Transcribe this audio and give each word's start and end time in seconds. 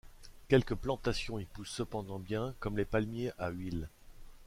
Quelques 0.47 0.73
plantations 0.73 1.37
y 1.37 1.45
poussent 1.45 1.69
cependant 1.69 2.17
bien 2.17 2.55
comme 2.59 2.75
les 2.75 2.85
palmiers 2.85 3.33
à 3.37 3.49
huile. 3.51 3.87